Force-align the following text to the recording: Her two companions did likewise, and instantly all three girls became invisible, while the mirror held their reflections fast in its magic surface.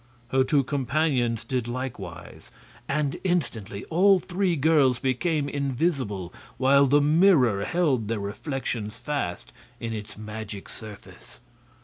Her 0.29 0.43
two 0.43 0.63
companions 0.63 1.45
did 1.45 1.67
likewise, 1.67 2.49
and 2.89 3.17
instantly 3.23 3.85
all 3.91 4.17
three 4.17 4.55
girls 4.55 4.97
became 4.97 5.47
invisible, 5.47 6.33
while 6.57 6.87
the 6.87 7.01
mirror 7.01 7.63
held 7.65 8.07
their 8.07 8.19
reflections 8.19 8.97
fast 8.97 9.53
in 9.79 9.93
its 9.93 10.17
magic 10.17 10.69
surface. 10.69 11.39